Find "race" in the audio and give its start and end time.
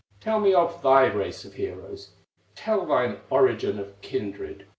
1.05-1.45